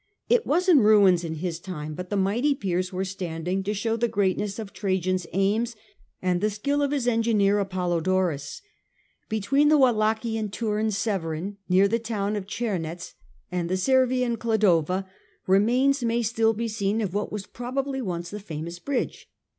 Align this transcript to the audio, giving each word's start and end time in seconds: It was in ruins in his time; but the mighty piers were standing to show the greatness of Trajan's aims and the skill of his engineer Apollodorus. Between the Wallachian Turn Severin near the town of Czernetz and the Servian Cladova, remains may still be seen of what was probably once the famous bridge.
It 0.29 0.47
was 0.47 0.67
in 0.67 0.79
ruins 0.79 1.23
in 1.23 1.35
his 1.35 1.59
time; 1.59 1.93
but 1.93 2.09
the 2.09 2.17
mighty 2.17 2.55
piers 2.55 2.91
were 2.91 3.05
standing 3.05 3.61
to 3.61 3.71
show 3.75 3.95
the 3.95 4.07
greatness 4.07 4.57
of 4.57 4.73
Trajan's 4.73 5.27
aims 5.31 5.75
and 6.23 6.41
the 6.41 6.49
skill 6.49 6.81
of 6.81 6.89
his 6.89 7.07
engineer 7.07 7.59
Apollodorus. 7.59 8.63
Between 9.29 9.69
the 9.69 9.77
Wallachian 9.77 10.49
Turn 10.49 10.89
Severin 10.89 11.57
near 11.69 11.87
the 11.87 11.99
town 11.99 12.35
of 12.35 12.47
Czernetz 12.47 13.13
and 13.51 13.69
the 13.69 13.77
Servian 13.77 14.37
Cladova, 14.37 15.05
remains 15.45 16.03
may 16.03 16.23
still 16.23 16.53
be 16.53 16.67
seen 16.67 16.99
of 16.99 17.13
what 17.13 17.31
was 17.31 17.45
probably 17.45 18.01
once 18.01 18.31
the 18.31 18.39
famous 18.39 18.79
bridge. 18.79 19.29